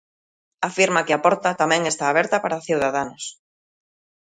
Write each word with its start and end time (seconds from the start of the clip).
Afirma 0.69 1.05
que 1.05 1.13
a 1.15 1.21
porta 1.25 1.57
tamén 1.61 1.81
está 1.91 2.05
aberta 2.09 2.35
para 2.43 2.63
Ciudadanos. 2.67 3.23